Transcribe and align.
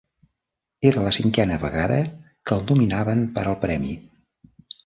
Era 0.91 1.03
la 1.07 1.11
cinquena 1.17 1.59
vegada 1.65 1.99
que 2.23 2.57
el 2.57 2.65
nominaven 2.73 3.25
per 3.37 3.47
al 3.51 3.63
premi. 3.67 3.95